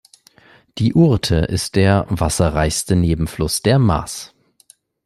Die 0.79 0.95
Ourthe 0.95 1.35
ist 1.35 1.75
der 1.75 2.07
wasserreichste 2.09 2.95
Nebenfluss 2.95 3.61
der 3.61 3.77
Maas. 3.77 4.33